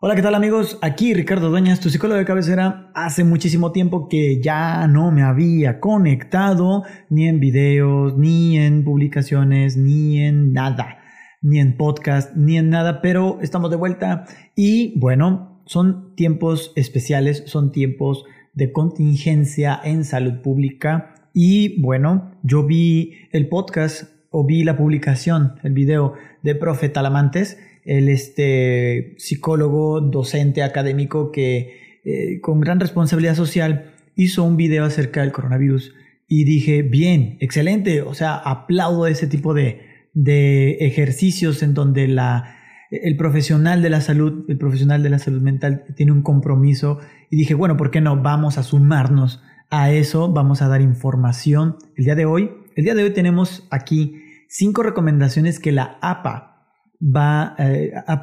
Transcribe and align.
Hola, 0.00 0.14
¿qué 0.14 0.22
tal 0.22 0.36
amigos? 0.36 0.78
Aquí 0.80 1.12
Ricardo 1.12 1.50
Dueñas, 1.50 1.80
tu 1.80 1.90
psicólogo 1.90 2.20
de 2.20 2.24
cabecera. 2.24 2.92
Hace 2.94 3.24
muchísimo 3.24 3.72
tiempo 3.72 4.08
que 4.08 4.40
ya 4.40 4.86
no 4.86 5.10
me 5.10 5.24
había 5.24 5.80
conectado 5.80 6.84
ni 7.10 7.26
en 7.26 7.40
videos, 7.40 8.16
ni 8.16 8.58
en 8.58 8.84
publicaciones, 8.84 9.76
ni 9.76 10.22
en 10.22 10.52
nada, 10.52 10.98
ni 11.42 11.58
en 11.58 11.76
podcast, 11.76 12.36
ni 12.36 12.58
en 12.58 12.70
nada, 12.70 13.02
pero 13.02 13.40
estamos 13.42 13.72
de 13.72 13.76
vuelta 13.76 14.26
y 14.54 14.96
bueno, 15.00 15.64
son 15.66 16.14
tiempos 16.14 16.72
especiales, 16.76 17.42
son 17.46 17.72
tiempos 17.72 18.24
de 18.54 18.70
contingencia 18.70 19.80
en 19.82 20.04
salud 20.04 20.42
pública 20.42 21.12
y 21.34 21.82
bueno, 21.82 22.38
yo 22.44 22.64
vi 22.64 23.14
el 23.32 23.48
podcast 23.48 24.12
o 24.30 24.46
vi 24.46 24.62
la 24.62 24.76
publicación, 24.76 25.54
el 25.64 25.72
video 25.72 26.14
de 26.44 26.54
Profe 26.54 26.88
Talamantes 26.88 27.58
el 27.88 28.10
este, 28.10 29.14
psicólogo, 29.16 30.02
docente, 30.02 30.62
académico 30.62 31.32
que 31.32 32.00
eh, 32.04 32.38
con 32.42 32.60
gran 32.60 32.78
responsabilidad 32.78 33.34
social 33.34 33.94
hizo 34.14 34.44
un 34.44 34.58
video 34.58 34.84
acerca 34.84 35.22
del 35.22 35.32
coronavirus 35.32 35.94
y 36.28 36.44
dije, 36.44 36.82
bien, 36.82 37.38
excelente, 37.40 38.02
o 38.02 38.12
sea, 38.12 38.34
aplaudo 38.34 39.06
ese 39.06 39.26
tipo 39.26 39.54
de, 39.54 39.80
de 40.12 40.72
ejercicios 40.80 41.62
en 41.62 41.72
donde 41.72 42.08
la, 42.08 42.58
el 42.90 43.16
profesional 43.16 43.80
de 43.80 43.88
la 43.88 44.02
salud, 44.02 44.44
el 44.48 44.58
profesional 44.58 45.02
de 45.02 45.08
la 45.08 45.18
salud 45.18 45.40
mental 45.40 45.84
tiene 45.96 46.12
un 46.12 46.20
compromiso 46.20 46.98
y 47.30 47.36
dije, 47.36 47.54
bueno, 47.54 47.78
¿por 47.78 47.90
qué 47.90 48.02
no? 48.02 48.20
Vamos 48.20 48.58
a 48.58 48.64
sumarnos 48.64 49.42
a 49.70 49.90
eso, 49.92 50.30
vamos 50.30 50.60
a 50.60 50.68
dar 50.68 50.82
información. 50.82 51.76
El 51.96 52.04
día 52.04 52.14
de 52.14 52.26
hoy, 52.26 52.50
el 52.76 52.84
día 52.84 52.94
de 52.94 53.04
hoy 53.04 53.14
tenemos 53.14 53.66
aquí 53.70 54.22
cinco 54.46 54.82
recomendaciones 54.82 55.58
que 55.58 55.72
la 55.72 55.96
APA, 56.02 56.57
va, 57.00 57.54
eh, 57.58 57.92
ha, 58.06 58.22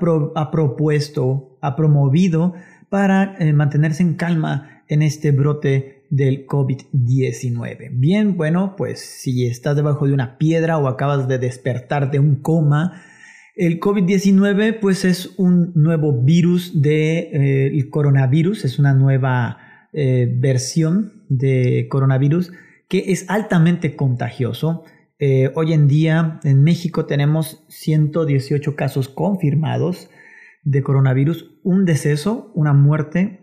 propuesto, 0.52 1.58
ha 1.62 1.76
promovido 1.76 2.54
para 2.90 3.36
eh, 3.40 3.54
mantenerse 3.54 4.04
en 4.04 4.16
calma 4.16 4.84
en 4.88 5.02
este 5.02 5.32
brote 5.32 6.06
del 6.10 6.46
COVID-19. 6.46 7.90
Bien, 7.92 8.38
bueno, 8.38 8.76
pues 8.78 9.00
si 9.00 9.48
estás 9.48 9.76
debajo 9.76 10.08
de 10.08 10.14
una 10.14 10.38
piedra 10.38 10.78
o 10.78 10.88
acabas 10.88 11.28
de 11.28 11.40
despertar 11.40 12.12
de 12.12 12.20
un 12.20 12.36
coma, 12.36 13.02
el 13.56 13.80
COVID-19 13.80 14.80
pues 14.80 15.06
es 15.06 15.34
un 15.38 15.72
nuevo 15.76 16.22
virus 16.22 16.74
del 16.74 16.84
de, 16.84 17.78
eh, 17.78 17.90
coronavirus, 17.90 18.66
es 18.66 18.80
una 18.80 18.94
nueva 18.94 19.60
versión 19.98 21.24
de 21.30 21.88
coronavirus 21.90 22.52
que 22.90 23.14
es 23.14 23.30
altamente 23.30 23.96
contagioso 23.96 24.84
eh, 25.18 25.52
hoy 25.56 25.72
en 25.72 25.88
día 25.88 26.42
en 26.44 26.64
México 26.64 27.06
tenemos 27.06 27.64
118 27.70 28.76
casos 28.76 29.08
confirmados 29.08 30.10
de 30.64 30.84
coronavirus, 30.84 31.58
un 31.64 31.86
deceso, 31.86 32.52
una 32.54 32.74
muerte, 32.74 33.40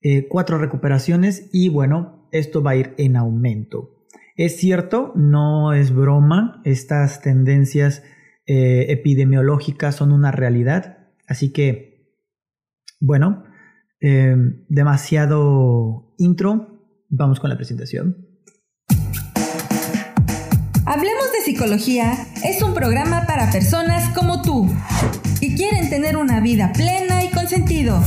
eh, 0.00 0.26
cuatro 0.28 0.58
recuperaciones 0.58 1.48
y 1.52 1.68
bueno, 1.68 2.28
esto 2.32 2.62
va 2.62 2.72
a 2.72 2.76
ir 2.76 2.94
en 2.98 3.16
aumento. 3.16 4.06
Es 4.36 4.56
cierto, 4.56 5.12
no 5.14 5.74
es 5.74 5.94
broma, 5.94 6.60
estas 6.64 7.20
tendencias 7.20 8.02
eh, 8.46 8.86
epidemiológicas 8.88 9.94
son 9.94 10.10
una 10.10 10.32
realidad, 10.32 11.10
así 11.28 11.52
que, 11.52 12.16
bueno, 13.00 13.44
demasiado 14.68 16.12
intro, 16.18 16.82
vamos 17.08 17.38
con 17.38 17.50
la 17.50 17.56
presentación. 17.56 18.31
Hablemos 20.92 21.32
de 21.32 21.40
Psicología 21.40 22.26
es 22.44 22.60
un 22.60 22.74
programa 22.74 23.24
para 23.26 23.50
personas 23.50 24.12
como 24.14 24.42
tú 24.42 24.70
y 25.40 25.56
quieren 25.56 25.88
tener 25.88 26.18
una 26.18 26.40
vida 26.40 26.70
plena 26.74 27.24
y 27.24 27.30
con 27.30 27.48
sentido. 27.48 27.98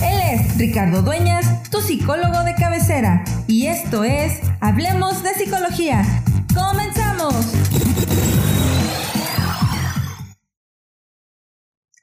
Él 0.00 0.20
es 0.32 0.56
Ricardo 0.56 1.02
Dueñas, 1.02 1.68
tu 1.68 1.80
psicólogo 1.80 2.44
de 2.44 2.54
cabecera, 2.54 3.24
y 3.48 3.66
esto 3.66 4.04
es 4.04 4.40
Hablemos 4.60 5.24
de 5.24 5.30
Psicología. 5.30 6.04
¡Comenzamos! 6.54 7.34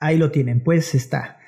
Ahí 0.01 0.17
lo 0.17 0.31
tienen, 0.31 0.65
pues 0.65 0.95
está. 0.95 1.39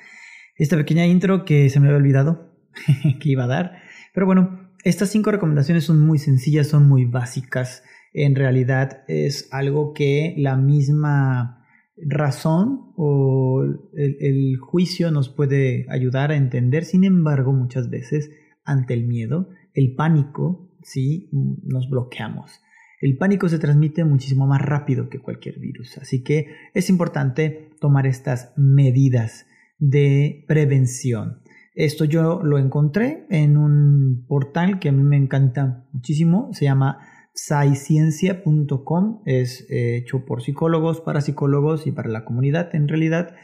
Esta 0.56 0.78
pequeña 0.78 1.04
intro 1.04 1.44
que 1.44 1.68
se 1.68 1.78
me 1.78 1.88
había 1.88 1.98
olvidado 1.98 2.54
que 3.20 3.28
iba 3.28 3.44
a 3.44 3.48
dar. 3.48 3.82
Pero 4.14 4.24
bueno, 4.24 4.72
estas 4.82 5.10
cinco 5.10 5.30
recomendaciones 5.30 5.84
son 5.84 6.00
muy 6.00 6.18
sencillas, 6.18 6.68
son 6.68 6.88
muy 6.88 7.04
básicas 7.04 7.82
en 8.12 8.34
realidad 8.34 9.02
es 9.08 9.48
algo 9.52 9.92
que 9.92 10.34
la 10.36 10.56
misma 10.56 11.64
razón 11.96 12.92
o 12.96 13.62
el, 13.94 14.56
juicio 14.58 15.10
nos 15.10 15.28
puede 15.28 15.86
ayudar 15.90 16.30
a 16.30 16.36
entender. 16.36 16.84
Sin 16.84 17.04
embargo, 17.04 17.52
muchas 17.52 17.90
veces 17.90 18.30
ante 18.64 18.94
el 18.94 19.06
miedo, 19.06 19.48
el 19.74 19.94
pánico, 19.94 20.70
sí, 20.82 21.28
nos 21.32 21.88
bloqueamos. 21.88 22.60
El 23.00 23.16
pánico 23.16 23.48
se 23.48 23.58
transmite 23.58 24.04
muchísimo 24.04 24.46
más 24.46 24.60
rápido 24.60 25.08
que 25.08 25.20
cualquier 25.20 25.58
virus, 25.58 25.96
así 25.98 26.22
que 26.22 26.48
es 26.74 26.90
importante 26.90 27.70
tomar 27.80 28.06
estas 28.06 28.52
medidas 28.56 29.46
de 29.78 30.44
prevención. 30.46 31.40
Esto 31.74 32.04
yo 32.04 32.42
lo 32.42 32.58
encontré 32.58 33.26
en 33.30 33.56
un 33.56 34.26
portal 34.28 34.78
que 34.78 34.90
a 34.90 34.92
mí 34.92 35.02
me 35.02 35.16
encanta 35.16 35.86
muchísimo, 35.92 36.50
se 36.52 36.66
llama 36.66 36.98
Saiciencia.com 37.34 39.22
es 39.24 39.66
eh, 39.70 39.96
hecho 39.96 40.24
por 40.24 40.42
psicólogos, 40.42 41.00
para 41.00 41.20
psicólogos 41.20 41.86
y 41.86 41.92
para 41.92 42.08
la 42.08 42.24
comunidad 42.24 42.74
en 42.74 42.88
realidad. 42.88 43.36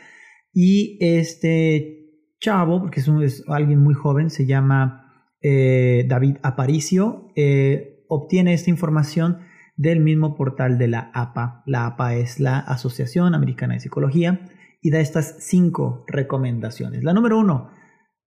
Y 0.52 0.98
este 1.00 2.06
chavo, 2.40 2.80
porque 2.80 3.00
es, 3.00 3.44
alguien 3.48 3.80
muy 3.80 3.94
joven, 3.94 4.30
se 4.30 4.46
llama 4.46 5.32
eh, 5.40 6.04
David 6.08 6.36
Aparicio, 6.42 7.28
eh, 7.36 8.04
obtiene 8.08 8.54
esta 8.54 8.70
información 8.70 9.38
del 9.76 10.00
mismo 10.00 10.34
portal 10.34 10.78
de 10.78 10.88
la 10.88 11.10
APA. 11.14 11.62
La 11.66 11.86
APA 11.86 12.14
es 12.16 12.40
la 12.40 12.58
Asociación 12.58 13.34
Americana 13.34 13.74
de 13.74 13.80
Psicología 13.80 14.48
y 14.80 14.90
da 14.90 15.00
estas 15.00 15.36
cinco 15.40 16.04
recomendaciones. 16.08 17.04
La 17.04 17.12
número 17.12 17.38
uno, 17.38 17.70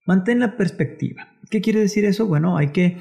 mantén 0.05 0.39
la 0.39 0.57
perspectiva. 0.57 1.29
¿Qué 1.49 1.61
quiere 1.61 1.79
decir 1.79 2.05
eso? 2.05 2.27
Bueno, 2.27 2.57
hay 2.57 2.69
que 2.69 2.97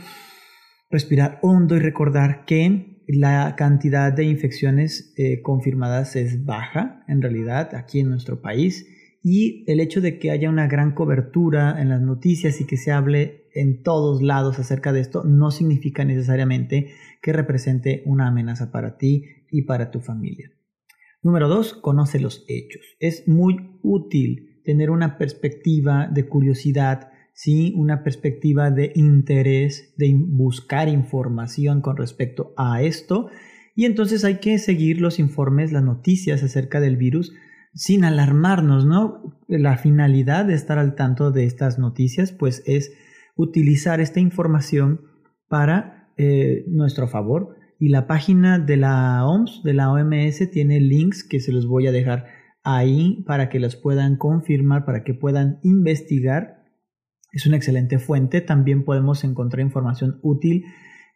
respirar 0.90 1.38
hondo 1.42 1.76
y 1.76 1.80
recordar 1.80 2.44
que 2.44 3.02
la 3.06 3.54
cantidad 3.56 4.12
de 4.12 4.24
infecciones 4.24 5.14
eh, 5.16 5.40
confirmadas 5.42 6.16
es 6.16 6.44
baja 6.44 7.04
en 7.08 7.22
realidad 7.22 7.74
aquí 7.74 8.00
en 8.00 8.10
nuestro 8.10 8.40
país 8.40 8.86
y 9.22 9.64
el 9.70 9.80
hecho 9.80 10.00
de 10.00 10.18
que 10.18 10.30
haya 10.30 10.48
una 10.48 10.68
gran 10.68 10.94
cobertura 10.94 11.80
en 11.80 11.88
las 11.88 12.00
noticias 12.00 12.60
y 12.60 12.66
que 12.66 12.76
se 12.76 12.92
hable 12.92 13.48
en 13.54 13.82
todos 13.82 14.22
lados 14.22 14.58
acerca 14.58 14.92
de 14.92 15.00
esto 15.00 15.24
no 15.24 15.50
significa 15.50 16.04
necesariamente 16.04 16.92
que 17.20 17.32
represente 17.32 18.02
una 18.06 18.28
amenaza 18.28 18.70
para 18.70 18.96
ti 18.96 19.24
y 19.50 19.62
para 19.62 19.90
tu 19.90 20.00
familia. 20.00 20.52
Número 21.22 21.48
dos, 21.48 21.74
conoce 21.74 22.20
los 22.20 22.44
hechos. 22.48 22.82
Es 23.00 23.26
muy 23.26 23.78
útil 23.82 24.60
tener 24.64 24.90
una 24.90 25.18
perspectiva 25.18 26.06
de 26.06 26.28
curiosidad 26.28 27.10
¿sí? 27.38 27.72
una 27.76 28.02
perspectiva 28.02 28.72
de 28.72 28.90
interés, 28.96 29.94
de 29.96 30.12
buscar 30.16 30.88
información 30.88 31.82
con 31.82 31.96
respecto 31.96 32.52
a 32.56 32.82
esto. 32.82 33.28
Y 33.76 33.84
entonces 33.84 34.24
hay 34.24 34.40
que 34.40 34.58
seguir 34.58 35.00
los 35.00 35.20
informes, 35.20 35.70
las 35.70 35.84
noticias 35.84 36.42
acerca 36.42 36.80
del 36.80 36.96
virus 36.96 37.32
sin 37.74 38.02
alarmarnos, 38.02 38.86
¿no? 38.86 39.38
La 39.46 39.76
finalidad 39.76 40.46
de 40.46 40.54
estar 40.54 40.78
al 40.78 40.96
tanto 40.96 41.30
de 41.30 41.44
estas 41.44 41.78
noticias, 41.78 42.32
pues 42.32 42.64
es 42.66 42.92
utilizar 43.36 44.00
esta 44.00 44.18
información 44.18 45.02
para 45.46 46.10
eh, 46.16 46.64
nuestro 46.66 47.06
favor. 47.06 47.54
Y 47.78 47.90
la 47.90 48.08
página 48.08 48.58
de 48.58 48.78
la 48.78 49.24
OMS, 49.24 49.62
de 49.62 49.74
la 49.74 49.92
OMS, 49.92 50.50
tiene 50.50 50.80
links 50.80 51.22
que 51.22 51.38
se 51.38 51.52
los 51.52 51.68
voy 51.68 51.86
a 51.86 51.92
dejar 51.92 52.26
ahí 52.64 53.22
para 53.28 53.48
que 53.48 53.60
los 53.60 53.76
puedan 53.76 54.16
confirmar, 54.16 54.84
para 54.84 55.04
que 55.04 55.14
puedan 55.14 55.60
investigar 55.62 56.57
es 57.38 57.46
una 57.46 57.56
excelente 57.56 57.98
fuente. 57.98 58.40
También 58.40 58.84
podemos 58.84 59.22
encontrar 59.24 59.64
información 59.64 60.18
útil 60.22 60.64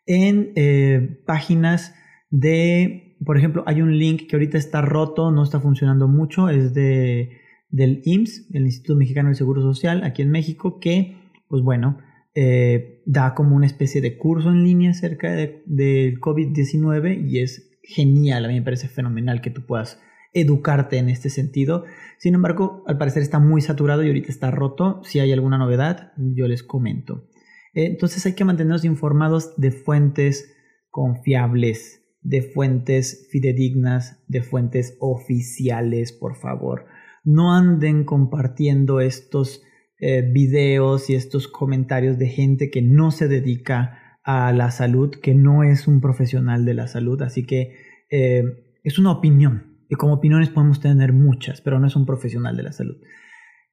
en 0.06 0.52
eh, 0.54 1.20
páginas 1.26 1.94
de, 2.30 3.16
por 3.24 3.36
ejemplo, 3.36 3.64
hay 3.66 3.82
un 3.82 3.98
link 3.98 4.28
que 4.28 4.36
ahorita 4.36 4.56
está 4.56 4.80
roto, 4.82 5.32
no 5.32 5.42
está 5.42 5.60
funcionando 5.60 6.06
mucho, 6.08 6.48
es 6.48 6.74
de, 6.74 7.40
del 7.70 8.02
IMSS, 8.04 8.54
el 8.54 8.62
Instituto 8.62 8.96
Mexicano 8.96 9.28
del 9.28 9.36
Seguro 9.36 9.62
Social, 9.62 10.02
aquí 10.04 10.22
en 10.22 10.30
México, 10.30 10.78
que, 10.78 11.16
pues 11.48 11.62
bueno, 11.62 11.98
eh, 12.34 13.02
da 13.04 13.34
como 13.34 13.56
una 13.56 13.66
especie 13.66 14.00
de 14.00 14.16
curso 14.16 14.50
en 14.50 14.62
línea 14.64 14.92
acerca 14.92 15.32
del 15.32 15.62
de 15.66 16.14
COVID-19 16.20 17.28
y 17.28 17.40
es 17.40 17.68
genial, 17.82 18.44
a 18.44 18.48
mí 18.48 18.54
me 18.54 18.62
parece 18.62 18.88
fenomenal 18.88 19.40
que 19.40 19.50
tú 19.50 19.66
puedas 19.66 20.00
educarte 20.32 20.98
en 20.98 21.08
este 21.08 21.30
sentido. 21.30 21.84
Sin 22.18 22.34
embargo, 22.34 22.82
al 22.86 22.98
parecer 22.98 23.22
está 23.22 23.38
muy 23.38 23.60
saturado 23.60 24.02
y 24.02 24.08
ahorita 24.08 24.28
está 24.28 24.50
roto. 24.50 25.00
Si 25.04 25.20
hay 25.20 25.32
alguna 25.32 25.58
novedad, 25.58 26.12
yo 26.16 26.46
les 26.48 26.62
comento. 26.62 27.28
Entonces 27.74 28.24
hay 28.26 28.34
que 28.34 28.44
mantenernos 28.44 28.84
informados 28.84 29.54
de 29.56 29.70
fuentes 29.70 30.54
confiables, 30.90 32.02
de 32.20 32.42
fuentes 32.42 33.28
fidedignas, 33.30 34.22
de 34.28 34.42
fuentes 34.42 34.96
oficiales, 35.00 36.12
por 36.12 36.36
favor. 36.36 36.86
no 37.24 37.54
anden 37.54 38.02
compartiendo 38.02 39.00
estos 39.00 39.62
eh, 40.00 40.22
videos 40.22 41.08
y 41.08 41.14
estos 41.14 41.46
comentarios 41.46 42.18
de 42.18 42.26
gente 42.26 42.68
que 42.72 42.82
no 42.82 43.12
se 43.12 43.28
dedica 43.28 44.18
a 44.24 44.52
la 44.52 44.72
salud, 44.72 45.10
que 45.22 45.32
no 45.32 45.62
es 45.62 45.86
un 45.86 46.00
profesional 46.00 46.64
de 46.64 46.74
la 46.74 46.88
salud, 46.88 47.22
así 47.22 47.46
que 47.46 47.76
eh, 48.10 48.42
es 48.82 48.98
una 48.98 49.12
opinión. 49.12 49.71
Y 49.92 49.96
como 49.96 50.14
opiniones 50.14 50.48
podemos 50.48 50.80
tener 50.80 51.12
muchas, 51.12 51.60
pero 51.60 51.78
no 51.78 51.86
es 51.86 51.96
un 51.96 52.06
profesional 52.06 52.56
de 52.56 52.62
la 52.62 52.72
salud. 52.72 52.96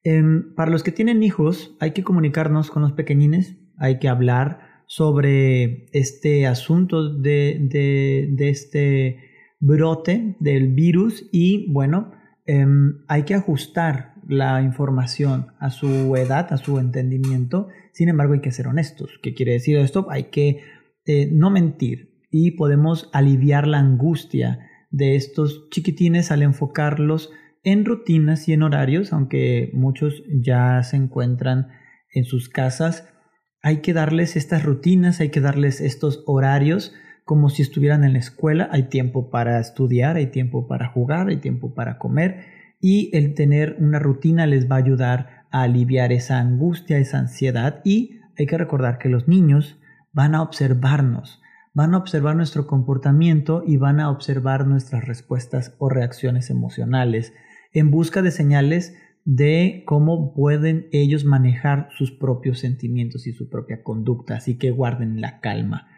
Em, 0.04 0.54
para 0.54 0.70
los 0.70 0.82
que 0.82 0.92
tienen 0.92 1.22
hijos, 1.22 1.74
hay 1.80 1.92
que 1.92 2.04
comunicarnos 2.04 2.70
con 2.70 2.82
los 2.82 2.92
pequeñines, 2.92 3.56
hay 3.78 3.98
que 3.98 4.08
hablar 4.08 4.84
sobre 4.86 5.86
este 5.92 6.46
asunto 6.46 7.08
de, 7.08 8.28
de, 8.36 8.50
este 8.50 9.16
brote 9.60 10.36
del 10.40 10.74
virus 10.74 11.26
y 11.32 11.72
bueno, 11.72 12.12
em, 12.44 12.98
hay 13.08 13.22
que 13.22 13.32
ajustar 13.32 14.12
la 14.28 14.60
información 14.60 15.54
a 15.58 15.70
su 15.70 16.14
edad, 16.16 16.52
a 16.52 16.58
su 16.58 16.78
entendimiento. 16.78 17.68
Sin 17.94 18.10
embargo, 18.10 18.34
hay 18.34 18.42
que 18.42 18.52
ser 18.52 18.68
honestos. 18.68 19.18
¿Qué 19.22 19.32
quiere 19.32 19.52
decir 19.52 19.78
esto? 19.78 20.06
Hay 20.10 20.24
que 20.24 20.60
eh, 21.06 21.30
no 21.32 21.48
mentir 21.48 22.20
y 22.30 22.50
podemos 22.50 23.08
aliviar 23.14 23.66
la 23.66 23.78
angustia 23.78 24.66
de 24.90 25.16
estos 25.16 25.68
chiquitines 25.70 26.30
al 26.30 26.42
enfocarlos 26.42 27.30
en 27.62 27.84
rutinas 27.84 28.48
y 28.48 28.52
en 28.52 28.62
horarios, 28.62 29.12
aunque 29.12 29.70
muchos 29.74 30.22
ya 30.28 30.82
se 30.82 30.96
encuentran 30.96 31.68
en 32.12 32.24
sus 32.24 32.48
casas. 32.48 33.08
Hay 33.62 33.78
que 33.78 33.92
darles 33.92 34.36
estas 34.36 34.64
rutinas, 34.64 35.20
hay 35.20 35.30
que 35.30 35.40
darles 35.40 35.80
estos 35.80 36.22
horarios 36.26 36.94
como 37.24 37.50
si 37.50 37.62
estuvieran 37.62 38.04
en 38.04 38.14
la 38.14 38.18
escuela. 38.18 38.68
Hay 38.72 38.84
tiempo 38.84 39.30
para 39.30 39.60
estudiar, 39.60 40.16
hay 40.16 40.26
tiempo 40.26 40.66
para 40.66 40.88
jugar, 40.88 41.28
hay 41.28 41.36
tiempo 41.36 41.74
para 41.74 41.98
comer 41.98 42.44
y 42.80 43.14
el 43.16 43.34
tener 43.34 43.76
una 43.78 43.98
rutina 43.98 44.46
les 44.46 44.70
va 44.70 44.76
a 44.76 44.78
ayudar 44.78 45.44
a 45.50 45.62
aliviar 45.62 46.12
esa 46.12 46.38
angustia, 46.38 46.98
esa 46.98 47.18
ansiedad 47.18 47.80
y 47.84 48.20
hay 48.38 48.46
que 48.46 48.58
recordar 48.58 48.98
que 48.98 49.10
los 49.10 49.28
niños 49.28 49.78
van 50.12 50.34
a 50.34 50.42
observarnos, 50.42 51.42
van 51.72 51.94
a 51.94 51.98
observar 51.98 52.36
nuestro 52.36 52.66
comportamiento 52.66 53.62
y 53.66 53.76
van 53.76 54.00
a 54.00 54.10
observar 54.10 54.66
nuestras 54.66 55.04
respuestas 55.06 55.74
o 55.78 55.88
reacciones 55.88 56.50
emocionales 56.50 57.32
en 57.72 57.90
busca 57.90 58.22
de 58.22 58.30
señales 58.30 58.94
de 59.24 59.84
cómo 59.86 60.34
pueden 60.34 60.88
ellos 60.92 61.24
manejar 61.24 61.88
sus 61.96 62.10
propios 62.10 62.58
sentimientos 62.58 63.26
y 63.26 63.32
su 63.32 63.48
propia 63.48 63.82
conducta, 63.82 64.36
así 64.36 64.58
que 64.58 64.70
guarden 64.70 65.20
la 65.20 65.40
calma. 65.40 65.88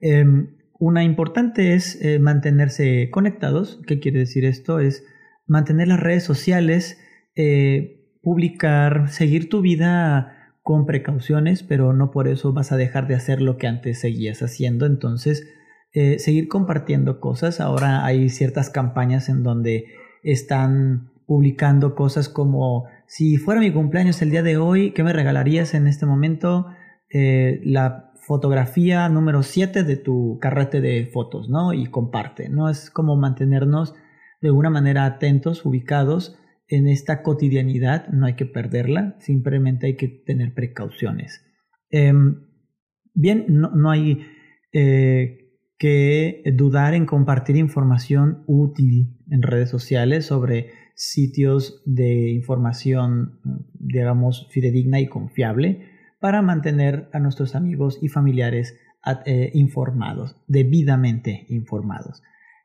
Em, 0.00 0.56
una 0.78 1.02
importante 1.02 1.74
es 1.74 2.00
eh, 2.00 2.18
mantenerse 2.18 3.10
conectados. 3.10 3.82
¿Qué 3.86 3.98
quiere 3.98 4.20
decir 4.20 4.44
esto? 4.44 4.78
Es 4.78 5.04
mantener 5.46 5.88
las 5.88 6.00
redes 6.00 6.22
sociales, 6.22 7.00
eh, 7.34 8.06
publicar, 8.22 9.08
seguir 9.08 9.48
tu 9.48 9.60
vida 9.60 10.37
con 10.68 10.84
precauciones, 10.84 11.62
pero 11.62 11.94
no 11.94 12.10
por 12.10 12.28
eso 12.28 12.52
vas 12.52 12.72
a 12.72 12.76
dejar 12.76 13.08
de 13.08 13.14
hacer 13.14 13.40
lo 13.40 13.56
que 13.56 13.66
antes 13.66 14.00
seguías 14.00 14.42
haciendo. 14.42 14.84
Entonces, 14.84 15.48
eh, 15.94 16.18
seguir 16.18 16.46
compartiendo 16.46 17.20
cosas. 17.20 17.62
Ahora 17.62 18.04
hay 18.04 18.28
ciertas 18.28 18.68
campañas 18.68 19.30
en 19.30 19.42
donde 19.42 19.86
están 20.22 21.10
publicando 21.24 21.94
cosas 21.94 22.28
como 22.28 22.84
si 23.06 23.38
fuera 23.38 23.62
mi 23.62 23.72
cumpleaños 23.72 24.20
el 24.20 24.28
día 24.28 24.42
de 24.42 24.58
hoy, 24.58 24.90
¿qué 24.90 25.02
me 25.02 25.14
regalarías 25.14 25.72
en 25.72 25.86
este 25.86 26.04
momento? 26.04 26.66
Eh, 27.08 27.62
la 27.64 28.12
fotografía 28.26 29.08
número 29.08 29.42
7 29.42 29.84
de 29.84 29.96
tu 29.96 30.38
carrete 30.38 30.82
de 30.82 31.06
fotos, 31.06 31.48
¿no? 31.48 31.72
Y 31.72 31.86
comparte, 31.86 32.50
¿no? 32.50 32.68
Es 32.68 32.90
como 32.90 33.16
mantenernos 33.16 33.94
de 34.42 34.48
alguna 34.48 34.68
manera 34.68 35.06
atentos, 35.06 35.64
ubicados 35.64 36.38
en 36.68 36.86
esta 36.86 37.22
cotidianidad, 37.22 38.08
no 38.08 38.26
hay 38.26 38.34
que 38.34 38.46
perderla, 38.46 39.16
simplemente 39.20 39.86
hay 39.86 39.96
que 39.96 40.08
tener 40.08 40.54
precauciones. 40.54 41.44
Em, 41.90 42.46
bien, 43.14 43.46
no, 43.48 43.90
hay 43.90 44.26
eh, 44.72 45.48
que 45.78 46.42
dudar 46.54 46.94
en 46.94 47.06
compartir 47.06 47.56
información 47.56 48.44
útil 48.46 49.16
en 49.30 49.42
redes 49.42 49.70
sociales 49.70 50.26
sobre 50.26 50.70
sitios 50.94 51.82
de 51.86 52.32
información, 52.32 53.40
digamos, 53.74 54.48
fidedigna 54.50 55.00
y 55.00 55.08
confiable 55.08 55.86
para 56.20 56.42
mantener 56.42 57.08
a 57.12 57.20
nuestros 57.20 57.54
amigos 57.54 57.98
y 58.02 58.08
familiares 58.08 58.76
eh, 59.24 59.52
informados, 59.54 60.36
debidamente 60.48 61.46
informados. 61.48 62.22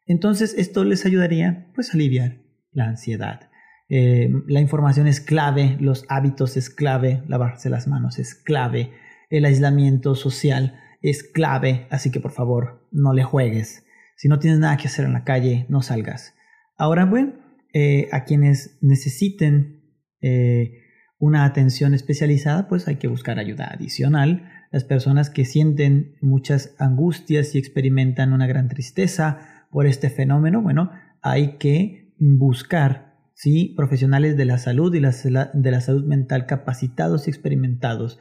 Entonces, 0.08 0.56
esto 0.58 0.84
les 0.84 1.06
ayudaría 1.06 1.72
pues 1.76 1.92
a 1.92 1.94
aliviar 1.94 2.42
la 2.72 2.90
ansiedad. 2.90 3.52
Eh, 3.90 4.30
la 4.48 4.62
información 4.62 5.08
es 5.08 5.20
clave, 5.20 5.78
los 5.80 6.06
hábitos 6.10 6.58
es 6.58 6.70
clave, 6.70 7.24
lavarse 7.28 7.70
las 7.70 7.88
manos 7.88 8.18
es 8.20 8.36
clave, 8.36 8.92
el 9.30 9.46
aislamiento 9.46 10.16
social 10.16 10.80
es 11.02 11.24
clave, 11.24 11.88
así 11.90 12.12
que 12.12 12.20
por 12.20 12.32
favor 12.32 12.88
no 12.92 13.14
le 13.14 13.24
juegues. 13.24 13.86
Si 14.16 14.30
no 14.30 14.40
tienes 14.40 14.60
nada 14.60 14.78
que 14.78 14.88
hacer 14.88 15.06
en 15.06 15.14
la 15.14 15.24
calle, 15.24 15.66
no 15.70 15.82
salgas. 15.82 16.34
Ahora, 16.78 17.06
bueno, 17.06 17.34
eh, 17.74 18.08
a 18.12 18.24
quienes 18.24 18.78
necesiten 18.82 19.84
eh, 20.22 20.80
una 21.20 21.46
atención 21.46 21.94
especializada, 21.94 22.68
pues 22.68 22.88
hay 22.88 22.98
que 22.98 23.08
buscar 23.08 23.40
ayuda 23.40 23.70
adicional. 23.74 24.50
Las 24.72 24.84
personas 24.84 25.30
que 25.30 25.46
sienten 25.46 26.16
muchas 26.22 26.76
angustias 26.80 27.56
y 27.56 27.58
experimentan 27.58 28.34
una 28.34 28.48
gran 28.48 28.70
tristeza 28.70 29.66
por 29.72 29.88
este 29.88 30.10
fenómeno, 30.10 30.62
bueno, 30.62 30.92
hay 31.22 31.58
que 31.58 32.14
buscar 32.18 33.13
¿sí? 33.34 33.74
profesionales 33.76 34.38
de 34.38 34.46
la 34.46 34.58
salud 34.58 34.94
y 34.94 35.00
de 35.00 35.72
la 35.72 35.82
salud 35.82 36.06
mental 36.06 36.46
capacitados 36.46 37.28
y 37.28 37.32
experimentados 37.32 38.20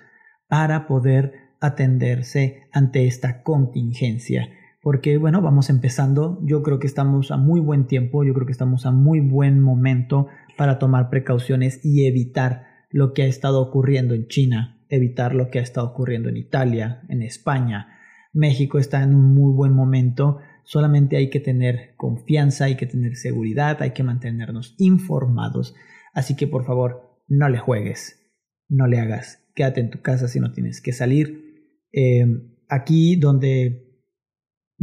para 0.49 0.87
poder 0.87 1.33
atenderse 1.61 2.65
ante 2.73 3.07
esta 3.07 3.43
contingencia 3.43 4.49
porque 4.83 5.17
bueno, 5.17 5.41
vamos 5.41 5.71
empezando, 5.71 6.41
yo 6.43 6.63
creo 6.63 6.81
que 6.81 6.89
estamos 6.89 7.31
a 7.31 7.37
muy 7.37 7.61
buen 7.61 7.87
tiempo, 7.87 8.25
yo 8.25 8.35
creo 8.35 8.47
que 8.47 8.53
estamos 8.53 8.85
a 8.85 8.91
muy 8.91 9.21
buen 9.21 9.61
momento 9.61 10.27
para 10.59 10.81
tomar 10.81 11.09
precauciones 11.09 11.81
y 11.85 12.05
evitar 12.07 12.67
lo 12.91 13.15
que 13.15 13.23
ha 13.23 13.27
estado 13.27 13.63
ocurriendo 13.63 14.15
en 14.15 14.27
China, 14.27 14.81
evitar 14.89 15.37
lo 15.37 15.51
que 15.51 15.61
ha 15.61 15.63
estado 15.63 15.87
ocurriendo 15.87 16.29
en 16.29 16.37
Italia, 16.37 17.03
en 17.09 17.23
España. 17.23 17.97
México 18.33 18.79
está 18.79 19.03
en 19.05 19.15
un 19.15 19.35
muy 19.35 19.53
buen 19.53 19.73
momento, 19.73 20.39
solamente 20.65 21.17
hay 21.17 21.31
que 21.31 21.41
tener 21.41 21.95
confianza, 21.97 22.67
hay 22.67 22.77
que 22.77 22.87
tener 22.87 23.17
seguridad, 23.17 23.83
hay 23.83 23.93
que 23.93 24.03
mantenernos 24.03 24.75
informados. 24.79 25.75
Así 26.15 26.37
que 26.37 26.47
por 26.47 26.65
favor, 26.65 27.23
no 27.29 27.49
le 27.49 27.59
juegues, 27.59 28.21
no 28.69 28.87
le 28.87 28.99
hagas, 28.99 29.45
quédate 29.55 29.81
en 29.81 29.91
tu 29.91 30.03
casa 30.03 30.29
si 30.29 30.41
no 30.41 30.53
tienes 30.53 30.81
que 30.81 30.93
salir. 30.93 31.89
Eh, 31.93 32.27
aquí 32.69 33.17
donde 33.17 33.93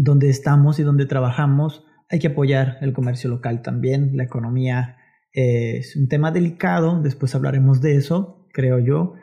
donde 0.02 0.30
estamos 0.30 0.80
y 0.80 0.84
donde 0.84 1.06
trabajamos, 1.06 1.84
hay 2.10 2.20
que 2.20 2.28
apoyar 2.28 2.78
el 2.82 2.94
comercio 2.94 3.30
local 3.30 3.62
también. 3.62 4.16
La 4.16 4.24
economía 4.24 4.98
es 5.34 5.96
un 5.96 6.08
tema 6.08 6.32
delicado, 6.32 7.02
después 7.02 7.36
hablaremos 7.36 7.82
de 7.82 7.96
eso, 7.96 8.48
creo 8.54 8.80
yo. 8.80 9.16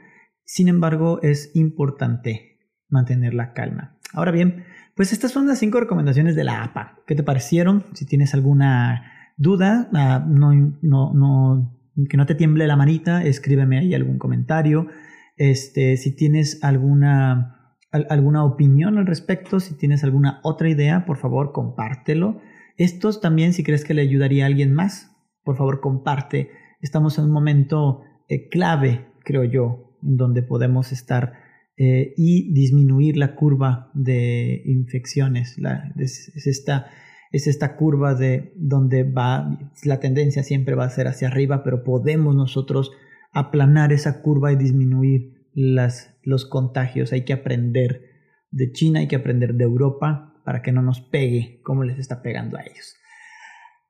Sin 0.45 0.69
embargo, 0.69 1.21
es 1.23 1.51
importante 1.55 2.59
mantener 2.89 3.33
la 3.33 3.55
calma. 3.55 3.99
Ahora 4.13 4.31
bien, 4.31 4.65
pues 4.97 5.13
estas 5.13 5.31
son 5.31 5.47
las 5.47 5.59
cinco 5.59 5.79
recomendaciones 5.79 6.35
de 6.35 6.45
la 6.45 6.65
APA. 6.65 6.99
¿Qué 7.07 7.15
te 7.15 7.23
parecieron? 7.23 7.85
Si 7.93 8.07
tienes 8.07 8.35
alguna 8.35 9.13
duda, 9.37 9.89
ah, 9.93 10.25
no, 10.27 11.71
que 12.09 12.17
no 12.17 12.27
te 12.27 12.35
tiemble 12.35 12.67
la 12.67 12.77
manita, 12.77 13.23
escríbeme 13.23 13.79
ahí 13.79 13.95
algún 13.95 14.19
comentario. 14.19 14.89
Este, 15.37 15.99
si 15.99 16.17
tienes 16.17 16.65
alguna 16.65 17.53
alguna 17.93 18.45
opinión 18.45 18.99
al 18.99 19.07
respecto, 19.07 19.61
si 19.61 19.77
tienes 19.77 20.05
alguna 20.05 20.41
otra 20.43 20.69
idea, 20.69 21.05
por 21.07 21.19
favor 21.19 21.53
compártelo. 21.53 22.41
Estos 22.77 23.21
también, 23.21 23.53
si 23.53 23.65
crees 23.65 23.85
que 23.85 23.95
le 23.95 24.03
ayudaría 24.03 24.45
a 24.45 24.49
alguien 24.49 24.75
más, 24.75 25.17
por 25.45 25.57
favor 25.57 25.81
comparte. 25.81 26.51
Estamos 26.81 27.19
en 27.19 27.25
un 27.25 27.31
momento 27.31 28.03
eh, 28.29 28.49
clave, 28.49 29.07
creo 29.25 29.45
yo, 29.45 29.97
en 30.03 30.17
donde 30.17 30.43
podemos 30.43 30.93
estar 30.93 31.46
eh, 31.79 32.15
y 32.17 32.53
disminuir 32.55 33.17
la 33.17 33.35
curva 33.35 33.91
de 33.93 34.63
infecciones. 34.65 35.57
es, 35.99 36.47
esta, 36.47 36.87
es 37.33 37.47
esta 37.47 37.77
curva 37.77 38.15
de 38.15 38.53
donde 38.57 39.05
va, 39.05 39.59
la 39.85 40.01
tendencia 40.01 40.43
siempre 40.43 40.75
va 40.75 40.85
a 40.85 40.91
ser 40.91 41.07
hacia 41.07 41.29
arriba, 41.29 41.63
pero 41.63 41.85
podemos 41.85 42.35
nosotros 42.35 42.93
aplanar 43.33 43.93
esa 43.93 44.23
curva 44.23 44.53
y 44.53 44.57
disminuir 44.57 45.49
las, 45.53 46.15
los 46.23 46.47
contagios, 46.47 47.13
hay 47.13 47.25
que 47.25 47.33
aprender 47.33 48.03
de 48.51 48.73
China, 48.73 49.01
hay 49.01 49.09
que 49.09 49.17
aprender 49.17 49.55
de 49.55 49.65
Europa 49.65 50.35
para 50.45 50.63
que 50.63 50.73
no 50.73 50.81
nos 50.81 51.01
pegue 51.01 51.61
como 51.63 51.85
les 51.85 51.99
está 51.99 52.23
pegando 52.23 52.57
a 52.57 52.63
ellos. 52.63 52.95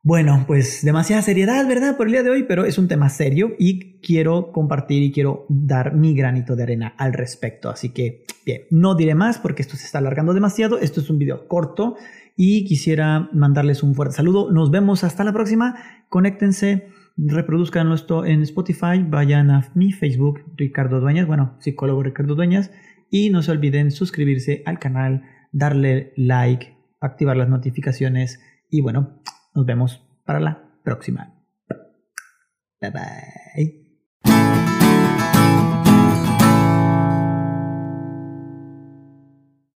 Bueno, 0.06 0.44
pues 0.46 0.84
demasiada 0.84 1.20
seriedad, 1.20 1.66
¿verdad? 1.66 1.96
Por 1.96 2.06
el 2.06 2.12
día 2.12 2.22
de 2.22 2.30
hoy, 2.30 2.44
pero 2.44 2.64
es 2.64 2.78
un 2.78 2.86
tema 2.86 3.08
serio 3.08 3.56
y 3.58 3.98
quiero 3.98 4.52
compartir 4.52 5.02
y 5.02 5.10
quiero 5.10 5.46
dar 5.48 5.96
mi 5.96 6.14
granito 6.14 6.54
de 6.54 6.62
arena 6.62 6.94
al 6.96 7.12
respecto. 7.12 7.70
Así 7.70 7.88
que, 7.88 8.24
bien, 8.46 8.62
no 8.70 8.94
diré 8.94 9.16
más 9.16 9.38
porque 9.38 9.62
esto 9.62 9.74
se 9.74 9.84
está 9.84 9.98
alargando 9.98 10.32
demasiado. 10.32 10.78
Esto 10.78 11.00
es 11.00 11.10
un 11.10 11.18
video 11.18 11.48
corto 11.48 11.96
y 12.36 12.66
quisiera 12.66 13.28
mandarles 13.32 13.82
un 13.82 13.96
fuerte 13.96 14.14
saludo. 14.14 14.52
Nos 14.52 14.70
vemos 14.70 15.02
hasta 15.02 15.24
la 15.24 15.32
próxima. 15.32 15.74
Conéctense 16.08 16.86
reproduzcan 17.16 17.90
esto 17.90 18.24
en 18.24 18.42
Spotify, 18.42 19.02
vayan 19.04 19.50
a 19.50 19.72
mi 19.74 19.90
Facebook, 19.90 20.44
Ricardo 20.54 21.00
Dueñas, 21.00 21.26
bueno, 21.26 21.56
psicólogo 21.58 22.04
Ricardo 22.04 22.36
Dueñas, 22.36 22.70
y 23.10 23.30
no 23.30 23.42
se 23.42 23.50
olviden 23.50 23.90
suscribirse 23.90 24.62
al 24.66 24.78
canal, 24.78 25.24
darle 25.50 26.12
like, 26.14 26.76
activar 27.00 27.36
las 27.36 27.48
notificaciones 27.48 28.38
y 28.70 28.82
bueno, 28.82 29.20
nos 29.56 29.66
vemos 29.66 30.02
para 30.24 30.38
la 30.38 30.62
próxima. 30.84 31.34
Bye 32.80 32.90
bye. 32.90 33.85